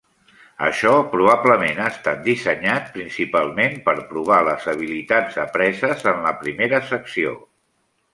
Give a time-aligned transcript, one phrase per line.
[0.67, 7.35] Això probablement ha estat dissenyat principalment per provar les habilitats apreses en la primera secció.